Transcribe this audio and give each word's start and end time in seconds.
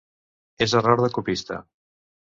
És 0.67 0.73
error 0.81 1.05
de 1.07 1.11
copista. 1.19 1.63